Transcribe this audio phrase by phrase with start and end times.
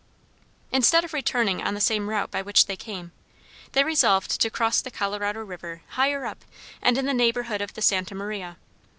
[0.71, 3.11] Instead of returning on the same route by which they came,
[3.73, 6.43] they resolved to cross the Colorado river higher up
[6.81, 8.57] and in the neighborhood of the Santa Maria.